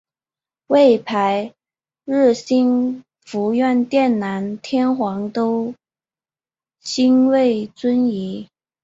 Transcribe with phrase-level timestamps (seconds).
[0.65, 1.53] 位牌
[2.05, 5.75] 曰兴福院殿南天皇都
[6.79, 8.49] 心位尊仪。